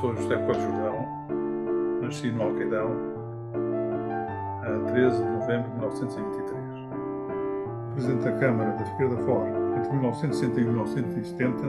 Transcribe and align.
sou 0.00 0.14
José 0.14 0.36
Coelho 0.36 0.60
Jordão, 0.60 1.06
nasci 2.02 2.30
no 2.30 2.42
Alqueidão 2.42 2.90
a 4.62 4.90
13 4.90 5.22
de 5.22 5.30
novembro 5.30 5.70
de 5.70 5.76
1923. 5.76 6.60
Presidente 7.94 8.24
da 8.24 8.32
Câmara 8.32 8.72
da 8.72 8.84
Figueira 8.84 9.16
da 9.16 9.22
Foz 9.22 9.48
entre 9.78 9.92
1960 9.92 10.60
e 10.60 10.64
1970. 10.64 11.62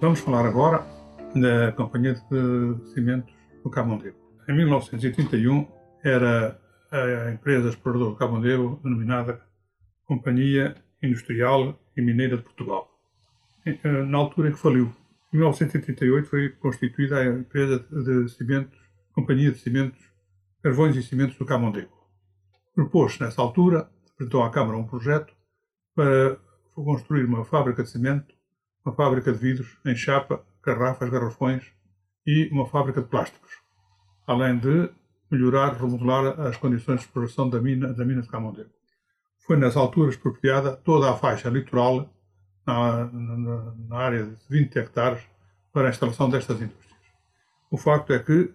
Vamos 0.00 0.20
falar 0.20 0.46
agora 0.46 0.84
da 1.36 1.70
Companhia 1.72 2.14
de 2.14 2.90
Cimentos 2.92 3.32
do 3.62 3.70
Cabo 3.70 3.90
Mondego. 3.90 4.16
Em 4.48 4.56
1981 4.56 5.68
era 6.02 6.58
a 6.90 7.30
empresa 7.30 7.68
exploradora 7.68 8.10
do 8.10 8.16
Cabo 8.16 8.34
Mondego 8.34 8.80
denominada 8.82 9.40
Companhia 10.04 10.74
Industrial 11.00 11.78
e 11.96 12.02
Mineira 12.02 12.36
de 12.38 12.42
Portugal. 12.42 12.89
Eh, 13.82 14.02
na 14.04 14.18
altura 14.18 14.48
em 14.48 14.52
que 14.52 14.58
faliu. 14.58 14.92
Em 15.32 15.36
1988 15.36 16.28
foi 16.28 16.48
constituída 16.50 17.18
a 17.18 17.26
empresa 17.26 17.78
de 17.90 18.28
cimentos, 18.30 18.78
Companhia 19.12 19.52
de 19.52 19.58
Cimentos, 19.58 20.00
Carvões 20.62 20.96
e 20.96 21.02
Cimentos 21.02 21.36
do 21.36 21.44
Camondego. 21.44 21.92
Propôs-se 22.74 23.20
nessa 23.20 23.40
altura, 23.40 23.88
apresentou 24.12 24.42
à 24.42 24.50
Câmara 24.50 24.76
um 24.76 24.86
projeto 24.86 25.34
para 25.94 26.36
construir 26.74 27.24
uma 27.24 27.44
fábrica 27.44 27.82
de 27.82 27.90
cimento, 27.90 28.34
uma 28.84 28.94
fábrica 28.94 29.32
de 29.32 29.38
vidros 29.38 29.78
em 29.84 29.94
chapa, 29.94 30.44
garrafas, 30.64 31.08
garrafões 31.10 31.64
e 32.26 32.48
uma 32.52 32.66
fábrica 32.66 33.00
de 33.00 33.08
plásticos, 33.08 33.52
além 34.26 34.58
de 34.58 34.90
melhorar, 35.30 35.74
remodelar 35.74 36.40
as 36.40 36.56
condições 36.56 37.00
de 37.00 37.06
exploração 37.06 37.48
da 37.48 37.60
mina, 37.60 37.92
da 37.92 38.04
mina 38.04 38.22
de 38.22 38.28
Camondego. 38.28 38.70
Foi 39.46 39.56
nessa 39.56 39.78
altura 39.78 40.10
expropriada 40.10 40.76
toda 40.76 41.10
a 41.10 41.16
faixa 41.16 41.48
litoral 41.48 42.12
na, 42.66 43.06
na, 43.06 43.74
na 43.88 43.96
área 43.96 44.24
de 44.26 44.36
20 44.48 44.76
hectares 44.78 45.22
para 45.72 45.88
a 45.88 45.90
instalação 45.90 46.28
destas 46.28 46.60
indústrias. 46.60 46.90
O 47.70 47.76
facto 47.76 48.12
é 48.12 48.18
que 48.18 48.52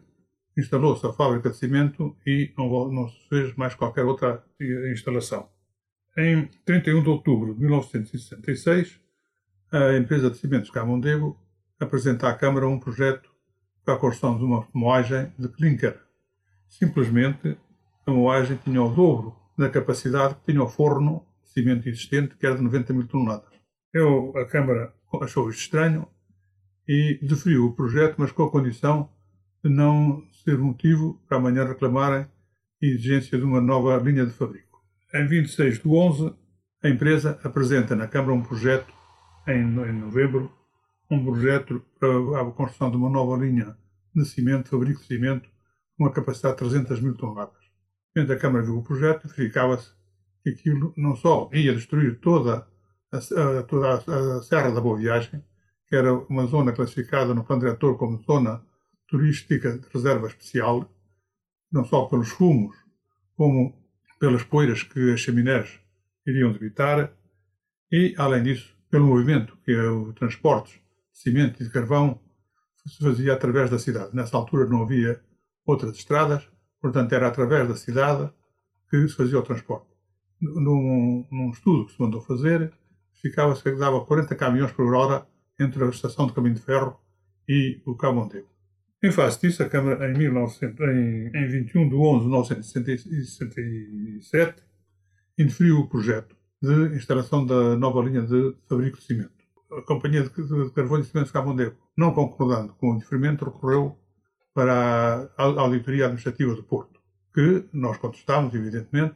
instalou-se 0.58 1.06
a 1.06 1.14
fábrica 1.14 1.50
de 1.50 1.58
cimento 1.58 2.16
e 2.26 2.52
não, 2.58 2.92
não, 2.92 3.10
se 3.10 3.28
fez 3.30 3.56
mais 3.56 3.76
qualquer 3.76 4.06
outra 4.06 4.44
instalação. 4.92 5.50
Em 6.18 6.48
31 6.66 7.04
de 7.04 7.10
outubro 7.10 7.54
de 7.54 7.60
1966, 7.60 9.00
a 9.72 9.98
empresa 9.98 10.30
de 10.30 10.38
cimentos 10.38 10.70
Camondego 10.70 11.38
apresenta 11.80 12.30
à 12.30 12.34
Câmara 12.34 12.68
um 12.68 12.80
projeto 12.80 13.30
para 13.84 13.96
a 13.96 13.98
construção 13.98 14.38
de 14.38 14.44
uma 14.44 14.68
moagem 14.74 15.32
de 15.38 15.50
clinker. 15.50 16.00
Simplesmente, 16.70 17.58
a 18.06 18.12
moagem 18.12 18.58
tinha 18.58 18.82
o 18.82 18.94
dobro 18.94 19.36
da 19.58 19.70
capacidade 19.70 20.36
que 20.36 20.52
tinha 20.52 20.64
o 20.64 20.68
forno 20.68 21.26
de 21.44 21.50
cimento 21.50 21.88
existente, 21.88 22.36
que 22.36 22.46
era 22.46 22.56
de 22.56 22.62
90 22.62 22.94
mil 22.94 23.08
toneladas. 23.08 23.55
Eu, 23.96 24.34
a 24.36 24.44
Câmara 24.44 24.94
achou 25.22 25.50
isto 25.50 25.62
estranho 25.62 26.06
e 26.86 27.18
deferiu 27.22 27.68
o 27.68 27.74
projeto, 27.74 28.16
mas 28.18 28.30
com 28.30 28.44
a 28.44 28.52
condição 28.52 29.10
de 29.64 29.70
não 29.70 30.22
ser 30.44 30.58
motivo 30.58 31.18
para 31.26 31.38
amanhã 31.38 31.64
reclamarem 31.64 32.24
a 32.26 32.30
exigência 32.86 33.38
de 33.38 33.46
uma 33.46 33.62
nova 33.62 33.96
linha 33.96 34.26
de 34.26 34.34
fabrico. 34.34 34.84
Em 35.14 35.26
26 35.26 35.80
de 35.80 35.88
11, 35.88 36.36
a 36.84 36.90
empresa 36.90 37.40
apresenta 37.42 37.96
na 37.96 38.06
Câmara 38.06 38.34
um 38.34 38.44
projeto, 38.44 38.94
em, 39.48 39.62
em 39.62 39.94
novembro, 39.94 40.52
um 41.10 41.24
projeto 41.24 41.82
para 41.98 42.42
a 42.42 42.52
construção 42.52 42.92
de 42.92 42.98
uma 42.98 43.10
nova 43.10 43.42
linha 43.42 43.78
de 44.14 44.26
cimento, 44.26 44.68
fabrico 44.68 45.00
de 45.00 45.08
cimento, 45.08 45.50
com 45.98 46.04
uma 46.04 46.12
capacidade 46.12 46.56
de 46.56 46.70
300 46.70 47.00
mil 47.00 47.16
toneladas. 47.16 47.64
Dentro 48.14 48.36
da 48.36 48.42
Câmara 48.42 48.66
viu 48.66 48.78
o 48.78 48.84
projeto, 48.84 49.30
verificava-se 49.30 49.90
que 50.44 50.50
aquilo 50.50 50.94
não 50.98 51.16
só 51.16 51.50
ia 51.54 51.74
destruir 51.74 52.20
toda 52.20 52.68
a, 53.16 53.88
a, 53.88 54.38
a, 54.38 54.44
Serra 54.44 54.72
da 54.72 54.82
Boa 54.82 54.98
Viagem, 54.98 55.44
que 55.88 55.96
era 55.96 56.14
uma 56.14 56.46
zona 56.48 56.72
classificada 56.72 57.34
no 57.34 57.44
plano 57.44 57.62
diretor 57.62 57.98
como 57.98 58.22
zona 58.24 58.64
turística 59.08 59.78
de 59.78 59.88
reserva 59.94 60.28
especial, 60.28 60.90
não 61.72 61.84
só 61.86 62.06
pelos 62.06 62.30
fumos, 62.30 62.76
como 63.36 63.74
pelas 64.20 64.44
poeiras 64.44 64.84
que 64.84 65.12
as 65.12 65.20
chaminés 65.20 65.80
iriam 66.26 66.52
debitar, 66.52 67.14
e, 67.92 68.16
além 68.18 68.44
disso, 68.44 68.76
pelo 68.90 69.08
movimento 69.08 69.58
que 69.64 69.72
é 69.72 69.90
o 69.90 70.14
transporte 70.14 70.82
de 71.14 71.20
cimento 71.20 71.62
e 71.62 71.66
de 71.66 71.72
carvão 71.72 72.20
se 72.86 73.04
fazia 73.04 73.34
através 73.34 73.70
da 73.70 73.80
cidade. 73.80 74.16
Nessa 74.16 74.38
altura 74.38 74.68
não 74.68 74.84
havia 74.84 75.22
outras 75.66 75.96
estradas, 75.98 76.48
portanto 76.82 77.14
era 77.14 77.28
através 77.28 77.68
da 77.68 77.76
cidade 77.76 78.32
que 78.90 79.08
se 79.08 79.16
fazia 79.16 79.40
o 79.40 79.44
transporte. 79.44 79.88
Num, 80.40 81.26
num 81.32 81.50
estudo 81.50 81.86
que 81.86 81.94
se 81.94 82.02
mandou 82.02 82.22
fazer, 82.22 82.72
ficava-se 83.30 83.64
que 83.64 83.72
dava 83.72 84.06
40 84.06 84.36
caminhões 84.36 84.72
por 84.72 84.94
hora 84.94 85.26
entre 85.60 85.84
a 85.84 85.90
estação 85.90 86.28
de 86.28 86.34
caminho 86.34 86.54
de 86.54 86.62
ferro 86.62 87.00
e 87.50 87.82
o 87.86 87.96
Cabo. 87.96 88.30
Em 89.04 89.12
face 89.12 89.42
disso, 89.42 89.64
a 89.64 89.70
Câmara, 89.70 90.12
em, 90.12 90.18
1900, 90.18 90.80
em, 90.80 91.32
em 91.34 91.48
21 91.48 91.90
de 91.90 91.96
11 91.96 92.20
de 92.20 92.30
1967, 92.30 94.64
indeferiu 95.40 95.80
o 95.80 95.90
projeto 95.90 96.36
de 96.62 96.96
instalação 96.96 97.46
da 97.46 97.76
nova 97.76 98.02
linha 98.02 98.22
de 98.22 98.56
fabrico 98.68 98.98
de 98.98 99.04
cimento. 99.04 99.34
A 99.72 99.82
Companhia 99.82 100.24
de, 100.24 100.30
Carvão 100.72 101.00
e 101.00 101.04
Cimento 101.04 101.28
de 101.28 101.34
Cabo 101.34 101.56
não 101.98 102.14
concordando 102.14 102.74
com 102.76 102.92
o 102.92 102.96
indeferimento, 102.96 103.46
recorreu 103.46 103.98
para 104.54 105.30
a 105.38 105.44
Auditoria 105.44 106.06
Administrativa 106.06 106.56
do 106.56 106.64
Porto, 106.64 107.02
que 107.34 107.66
nós 107.74 107.98
contestámos, 107.98 108.54
evidentemente, 108.54 109.16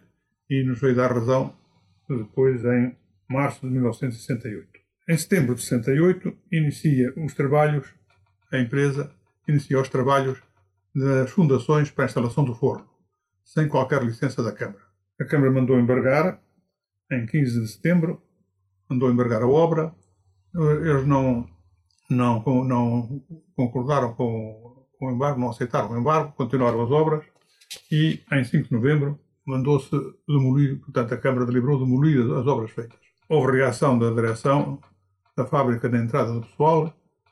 e 0.50 0.64
nos 0.64 0.82
veio 0.82 0.96
dar 0.96 1.14
razão 1.14 1.54
depois 2.10 2.66
em 2.66 2.98
março 3.30 3.62
de 3.62 3.72
1968. 3.72 4.68
Em 5.08 5.18
setembro 5.18 5.56
de 5.56 5.62
68, 5.62 6.36
inicia 6.52 7.14
os 7.18 7.34
trabalhos, 7.34 7.88
a 8.52 8.58
empresa 8.58 9.12
inicia 9.48 9.80
os 9.80 9.90
trabalhos 9.90 10.42
das 10.94 11.30
fundações 11.32 11.92
para 11.92 12.06
a 12.06 12.08
instalação 12.08 12.44
do 12.44 12.56
forno, 12.56 12.88
sem 13.44 13.68
qualquer 13.68 14.04
licença 14.04 14.44
da 14.44 14.52
Câmara. 14.52 14.84
A 15.22 15.26
Câmara 15.26 15.52
mandou 15.52 15.80
embargar, 15.80 16.42
em 17.12 17.26
15 17.26 17.62
de 17.62 17.68
setembro, 17.68 18.22
mandou 18.90 19.12
embargar 19.12 19.44
a 19.44 19.48
obra. 19.48 19.94
Eles 20.56 21.06
não, 21.06 21.48
não, 22.10 22.44
não 22.64 23.26
concordaram 23.56 24.14
com, 24.14 24.88
com 24.98 25.08
o 25.08 25.12
embargo, 25.12 25.40
não 25.40 25.50
aceitaram 25.50 25.92
o 25.92 26.00
embargo, 26.00 26.34
continuaram 26.34 26.82
as 26.84 26.92
obras 26.92 27.24
e, 27.92 28.24
em 28.32 28.44
5 28.44 28.70
de 28.70 28.74
novembro, 28.74 29.20
mandou-se 29.46 29.90
demolir, 30.28 30.80
portanto, 30.80 31.14
a 31.14 31.18
Câmara 31.18 31.46
deliberou 31.46 31.80
demolir 31.80 32.20
as 32.38 32.48
obras 32.48 32.72
feitas 32.72 33.09
houve 33.30 33.58
reação 33.58 33.98
da 33.98 34.10
direção 34.10 34.80
da 35.38 35.46
fábrica 35.46 35.88
da 35.88 36.00
entrada 36.00 36.34
do 36.34 36.42
pessoal, 36.42 36.92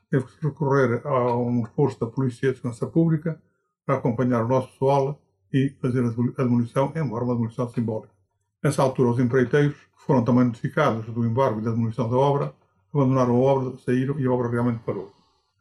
teve 0.10 0.26
que 0.26 0.46
recorrer 0.46 1.02
a 1.04 1.36
um 1.36 1.64
reforço 1.64 2.00
da 2.00 2.06
Polícia 2.06 2.52
de 2.52 2.58
Segurança 2.58 2.86
Pública 2.86 3.42
para 3.86 3.96
acompanhar 3.96 4.46
o 4.46 4.48
nosso 4.48 4.70
pessoal 4.70 5.20
e 5.52 5.76
fazer 5.82 6.06
a 6.06 6.44
demolição, 6.44 6.94
embora 6.96 7.26
uma 7.26 7.34
demolição 7.34 7.70
simbólica. 7.70 8.14
Nessa 8.64 8.82
altura, 8.82 9.10
os 9.10 9.20
empreiteiros, 9.20 9.76
que 9.76 10.06
foram 10.06 10.24
também 10.24 10.46
notificados 10.46 11.06
do 11.08 11.26
embargo 11.26 11.60
e 11.60 11.64
da 11.64 11.72
demolição 11.72 12.10
da 12.10 12.16
obra, 12.16 12.54
abandonaram 12.94 13.36
a 13.36 13.40
obra, 13.40 13.78
saíram 13.78 14.20
e 14.20 14.26
a 14.26 14.32
obra 14.32 14.50
realmente 14.50 14.80
parou. 14.86 15.12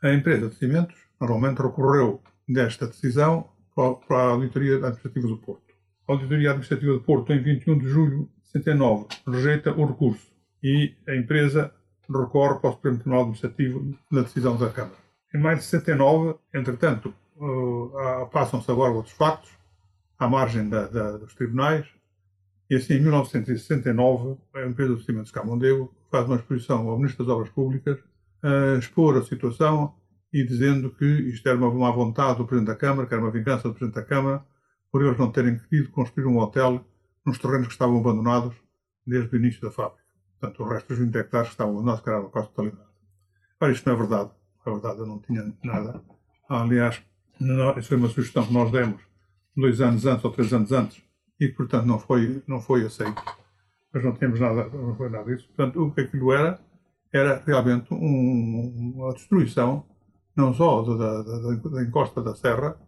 A 0.03 0.13
empresa 0.13 0.49
de 0.49 0.55
cimentos, 0.57 0.97
normalmente, 1.21 1.63
recorreu 1.63 2.21
desta 2.49 2.87
decisão 2.87 3.49
para 3.75 4.17
a 4.17 4.31
Auditoria 4.31 4.77
Administrativa 4.77 5.29
do 5.29 5.39
Porto. 5.39 5.75
A 6.07 6.13
Auditoria 6.13 6.51
Administrativa 6.51 6.93
do 6.93 7.01
Porto, 7.01 7.33
em 7.33 7.43
21 7.43 7.79
de 7.79 7.89
julho 7.89 8.29
69 8.59 9.07
rejeita 9.27 9.73
o 9.73 9.87
recurso 9.87 10.27
e 10.63 10.95
a 11.09 11.15
empresa 11.15 11.73
recorre 12.09 12.59
para 12.61 12.71
o 12.71 12.73
Supremo 12.73 12.97
Tribunal 12.97 13.21
Administrativo 13.23 13.95
na 14.11 14.23
decisão 14.23 14.57
da 14.57 14.71
Câmara. 14.71 14.97
Em 15.35 15.39
maio 15.39 15.59
de 15.59 15.65
69, 15.65 16.39
entretanto, 16.55 17.13
uh, 17.37 18.27
passam-se 18.31 18.71
agora 18.71 18.93
outros 18.93 19.15
factos 19.15 19.51
à 20.19 20.29
margem 20.29 20.69
da, 20.69 20.87
da, 20.87 21.17
dos 21.19 21.35
tribunais 21.35 21.87
e 22.71 22.77
assim 22.77 22.95
em 22.95 23.01
1969 23.01 24.37
a 24.55 24.67
empresa 24.67 24.95
do 24.95 25.03
Cimentos 25.03 25.31
Camondego 25.31 25.95
faz 26.11 26.27
uma 26.27 26.37
exposição 26.37 26.89
ao 26.89 26.97
Ministro 26.97 27.25
das 27.25 27.35
Obras 27.35 27.51
Públicas 27.51 27.99
a 28.43 28.79
expor 28.79 29.17
a 29.17 29.23
situação 29.23 29.95
e 30.33 30.45
dizendo 30.45 30.91
que 30.91 31.05
isto 31.05 31.49
era 31.49 31.59
uma 31.59 31.73
má 31.73 31.91
vontade 31.91 32.39
do 32.39 32.47
Presidente 32.47 32.69
da 32.69 32.77
Câmara, 32.77 33.07
que 33.07 33.15
era 33.15 33.23
uma 33.23 33.31
vingança 33.31 33.69
do 33.69 33.75
Presidente 33.75 33.95
da 33.95 34.03
Câmara, 34.03 34.45
por 34.91 35.03
eles 35.03 35.19
não 35.19 35.31
terem 35.31 35.59
querido 35.59 35.91
construir 35.91 36.27
um 36.27 36.39
hotel 36.39 36.85
nos 37.27 37.39
terrenos 37.39 37.67
que 37.67 37.73
estavam 37.73 37.99
abandonados 37.99 38.55
desde 39.07 39.35
o 39.35 39.39
início 39.39 39.61
da 39.61 39.71
fábrica. 39.71 40.05
Portanto, 40.39 40.63
o 40.63 40.69
resto 40.69 40.89
dos 40.89 40.99
20 40.99 41.17
hectares 41.17 41.49
que 41.49 41.55
estavam 41.55 41.73
abandonados, 41.75 42.03
que 42.03 42.11
era 42.11 42.23
quase 42.23 42.49
totalidade. 42.49 42.89
Ora, 43.61 43.73
isto 43.73 43.87
não 43.87 43.95
é 43.95 43.99
verdade. 43.99 44.31
É 44.67 44.71
verdade, 44.71 44.99
eu 44.99 45.07
não 45.07 45.19
tinha 45.21 45.55
nada. 45.63 46.03
Aliás, 46.49 47.03
isso 47.77 47.89
foi 47.89 47.97
uma 47.97 48.09
sugestão 48.09 48.47
que 48.47 48.53
nós 48.53 48.71
demos 48.71 49.03
dois 49.57 49.81
anos 49.81 50.05
antes 50.07 50.25
ou 50.25 50.31
três 50.31 50.53
anos 50.53 50.73
antes 50.73 51.03
e 51.41 51.49
que, 51.49 51.55
portanto, 51.55 51.87
não 51.87 51.99
foi, 51.99 52.43
não 52.47 52.61
foi 52.61 52.85
aceito. 52.85 53.23
Mas 53.93 54.05
não 54.05 54.13
tínhamos 54.15 54.41
nada, 54.41 54.69
não 54.69 54.95
foi 54.95 55.09
nada 55.09 55.25
disso. 55.25 55.47
Portanto, 55.49 55.83
o 55.83 55.91
que 55.93 56.03
aquilo 56.03 56.33
era, 56.33 56.61
era 57.13 57.43
realmente 57.47 57.93
um, 57.93 58.93
uma 58.97 59.15
destruição, 59.15 59.85
não 60.37 60.53
só 60.53 60.83
da, 60.83 61.23
da, 61.23 61.39
da, 61.55 61.83
encosta 61.83 62.23
da 62.23 62.35
serra, 62.35 62.79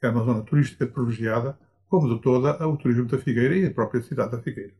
que 0.00 0.06
é 0.06 0.10
uma 0.10 0.24
zona 0.24 0.42
turística 0.42 0.86
privilegiada, 0.86 1.58
como 1.94 2.12
de 2.12 2.20
toda 2.20 2.66
o 2.66 2.76
turismo 2.76 3.04
da 3.04 3.18
Figueira 3.18 3.56
e 3.56 3.66
a 3.66 3.70
própria 3.70 4.02
cidade 4.02 4.32
da 4.32 4.38
Figueira. 4.42 4.72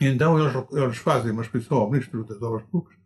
Então 0.00 0.38
eles, 0.38 0.54
eles 0.72 0.96
fazem 0.96 1.30
uma 1.30 1.42
exposição 1.42 1.76
ao 1.76 1.90
Ministro 1.90 2.24
das 2.24 2.40
Obras 2.40 2.62
Públicas 2.64 2.98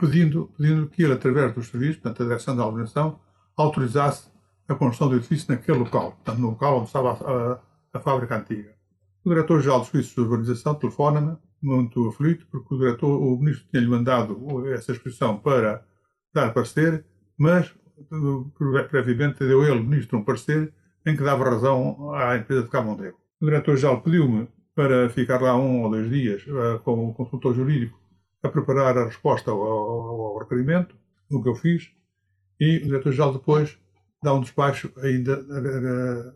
pedindo, 0.00 0.50
pedindo 0.58 0.88
que 0.88 1.02
ele, 1.02 1.12
através 1.12 1.54
dos 1.54 1.68
serviços, 1.68 1.96
portanto, 1.98 2.22
a 2.22 2.26
direção 2.26 2.56
da 2.56 2.66
organização, 2.66 3.20
autorizasse 3.56 4.28
a 4.66 4.74
construção 4.74 5.10
do 5.10 5.16
edifício 5.16 5.46
naquele 5.48 5.78
local, 5.78 6.12
portanto, 6.12 6.38
no 6.38 6.50
local 6.50 6.78
onde 6.78 6.86
estava 6.86 7.12
a, 7.12 7.52
a, 7.52 7.60
a 7.92 8.00
fábrica 8.00 8.36
antiga. 8.36 8.74
O 9.24 9.28
diretor-geral 9.28 9.78
dos 9.78 9.88
serviços 9.88 10.14
de 10.14 10.20
urbanização 10.20 10.74
telefona-me, 10.74 11.36
muito 11.62 12.08
aflito, 12.08 12.46
porque 12.50 12.74
o, 12.74 12.78
diretor, 12.78 13.08
o 13.08 13.38
ministro 13.38 13.66
tinha-lhe 13.70 13.88
mandado 13.88 14.66
essa 14.68 14.92
exposição 14.92 15.38
para 15.38 15.84
dar 16.34 16.52
parecer, 16.52 17.04
mas 17.38 17.72
previamente 18.90 19.38
deu 19.38 19.64
ele, 19.64 19.80
ministro, 19.80 20.18
um 20.18 20.24
parecer 20.24 20.74
em 21.06 21.16
que 21.16 21.22
dava 21.22 21.44
razão 21.44 22.12
à 22.14 22.36
empresa 22.36 22.62
de 22.62 22.70
Camondego. 22.70 23.18
O 23.40 23.46
diretor-geral 23.46 24.00
pediu-me 24.00 24.48
para 24.74 25.08
ficar 25.08 25.40
lá 25.40 25.56
um 25.56 25.82
ou 25.82 25.90
dois 25.90 26.10
dias 26.10 26.44
uh, 26.46 26.78
com 26.80 27.08
o 27.08 27.14
consultor 27.14 27.54
jurídico 27.54 27.98
a 28.42 28.48
preparar 28.48 28.96
a 28.98 29.04
resposta 29.04 29.50
ao, 29.50 29.62
ao, 29.62 30.20
ao 30.20 30.38
requerimento, 30.38 30.94
o 31.30 31.42
que 31.42 31.48
eu 31.48 31.54
fiz, 31.54 31.90
e 32.60 32.78
o 32.78 32.84
diretor-geral 32.84 33.32
depois 33.32 33.78
dá 34.22 34.32
um 34.32 34.40
despacho 34.40 34.90
ainda 35.02 35.44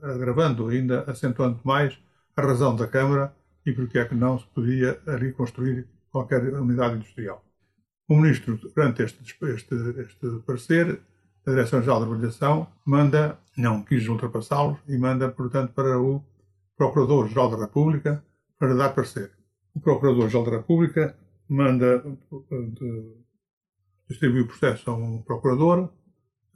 agravando, 0.03 0.69
ainda 0.69 1.05
acentuando 1.11 1.59
mais 1.65 1.99
a 2.37 2.43
razão 2.43 2.77
da 2.77 2.87
Câmara 2.87 3.35
e 3.65 3.73
porque 3.73 3.99
é 3.99 4.05
que 4.05 4.15
não 4.15 4.39
se 4.39 4.47
podia 4.49 5.01
ali 5.07 5.33
construir 5.33 5.87
qualquer 6.11 6.43
unidade 6.55 6.97
industrial. 6.97 7.45
O 8.09 8.17
Ministro, 8.17 8.59
durante 8.75 9.03
este, 9.03 9.23
este, 9.23 9.75
este 9.75 10.43
parecer, 10.47 11.01
a 11.47 11.51
Direção-Geral 11.51 12.01
da 12.01 12.07
Organização 12.07 12.67
manda, 12.85 13.39
não 13.57 13.83
quis 13.83 14.07
ultrapassá-los, 14.09 14.79
e 14.89 14.97
manda, 14.99 15.29
portanto, 15.31 15.73
para 15.73 16.01
o 16.01 16.23
Procurador-Geral 16.77 17.51
da 17.51 17.65
República 17.65 18.25
para 18.59 18.75
dar 18.75 18.91
parecer. 18.91 19.33
O 19.75 19.81
Procurador-Geral 19.81 20.45
da 20.45 20.57
República 20.59 21.17
manda 21.49 22.05
distribuir 24.09 24.45
o 24.45 24.47
processo 24.47 24.91
a 24.91 24.95
um 24.95 25.23
Procurador, 25.23 25.91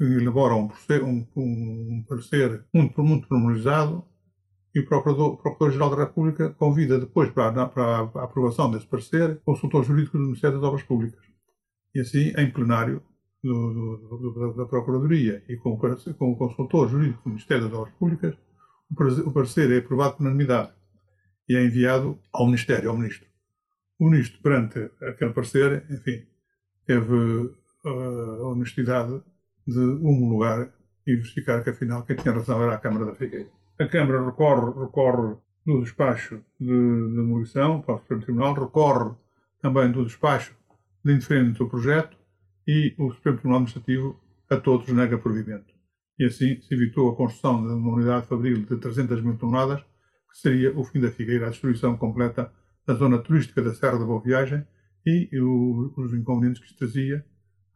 elabora 0.00 0.54
um, 0.54 0.70
um, 1.04 1.26
um 1.36 2.04
parecer 2.08 2.64
muito, 2.74 3.02
muito 3.02 3.28
pormenorizado 3.28 4.04
e 4.74 4.80
o 4.80 4.86
Procurador-Geral 4.86 5.36
Procurador 5.36 5.96
da 5.96 6.04
República 6.04 6.50
convida 6.50 6.98
depois 6.98 7.30
para, 7.30 7.66
para 7.66 7.98
a 7.98 8.24
aprovação 8.24 8.70
desse 8.70 8.86
parecer 8.86 9.32
o 9.32 9.52
consultor 9.52 9.84
jurídico 9.84 10.16
do 10.16 10.24
Ministério 10.24 10.58
das 10.58 10.66
Obras 10.66 10.82
Públicas. 10.82 11.20
E 11.94 12.00
assim, 12.00 12.32
em 12.36 12.50
plenário 12.50 13.02
do, 13.42 13.96
do, 13.96 14.54
da 14.54 14.66
Procuradoria 14.66 15.42
e 15.48 15.56
com, 15.56 15.76
com, 15.76 16.32
o 16.32 16.36
consultor 16.36 16.88
jurídico 16.88 17.24
do 17.24 17.30
Ministério 17.30 17.64
das 17.64 17.72
Obras 17.72 17.94
Públicas, 17.94 18.36
o 19.26 19.32
parecer 19.32 19.70
é 19.72 19.78
aprovado 19.78 20.16
por 20.16 20.22
unanimidade 20.22 20.72
e 21.48 21.56
é 21.56 21.64
enviado 21.64 22.18
ao 22.32 22.46
Ministério, 22.46 22.90
ao 22.90 22.96
Ministro. 22.96 23.26
O 23.98 24.08
Ministro, 24.08 24.40
perante 24.42 24.90
aquele 25.02 25.32
parecer, 25.32 25.84
enfim, 25.90 26.24
teve 26.86 27.14
uh, 27.14 28.42
a 28.42 28.48
honestidade 28.48 29.20
de 29.66 29.80
homologar 29.80 30.72
e 31.06 31.16
verificar 31.16 31.62
que, 31.64 31.70
afinal, 31.70 32.04
quem 32.04 32.16
tinha 32.16 32.34
razão 32.34 32.62
era 32.62 32.74
a 32.74 32.78
Câmara 32.78 33.06
da 33.06 33.14
Figueira. 33.14 33.48
A 33.78 33.86
Câmara 33.86 34.24
recorre, 34.24 34.80
recorre 34.80 35.36
do 35.66 35.82
despacho 35.82 36.40
de 36.60 36.66
demolição 36.66 37.80
para 37.80 37.94
o 37.94 37.98
Supremo 37.98 38.22
Tribunal, 38.22 38.54
recorre 38.54 39.14
também 39.60 39.90
do 39.90 40.04
despacho 40.04 40.54
de 41.04 41.12
indiferente 41.12 41.58
do 41.58 41.68
projeto 41.68 42.21
e 42.66 42.94
o 42.98 43.10
Supremo 43.12 43.38
Tribunal 43.38 43.60
Administrativo 43.60 44.20
a 44.48 44.56
todos 44.56 44.88
nega 44.88 45.18
provimento. 45.18 45.72
E 46.18 46.24
assim 46.24 46.60
se 46.60 46.74
evitou 46.74 47.10
a 47.10 47.16
construção 47.16 47.66
de 47.66 47.72
uma 47.72 47.94
unidade 47.94 48.26
fabril 48.26 48.64
de 48.64 48.76
300 48.76 49.22
mil 49.22 49.36
toneladas, 49.36 49.80
que 50.30 50.38
seria 50.38 50.76
o 50.78 50.84
fim 50.84 51.00
da 51.00 51.10
Figueira, 51.10 51.46
a 51.46 51.50
destruição 51.50 51.96
completa 51.96 52.52
da 52.86 52.94
zona 52.94 53.18
turística 53.18 53.62
da 53.62 53.74
Serra 53.74 53.98
da 53.98 54.04
Boa 54.04 54.22
Viagem 54.22 54.64
e 55.04 55.28
o, 55.40 55.92
os 55.96 56.12
inconvenientes 56.14 56.62
que 56.62 56.68
se 56.68 56.76
trazia 56.76 57.24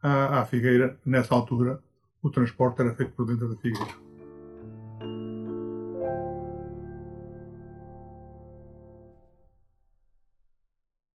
à, 0.01 0.41
à 0.41 0.45
Figueira. 0.45 0.99
Nessa 1.05 1.35
altura, 1.35 1.81
o 2.21 2.29
transporte 2.29 2.81
era 2.81 2.93
feito 2.93 3.11
por 3.13 3.25
dentro 3.25 3.49
da 3.49 3.55
Figueira. 3.57 4.06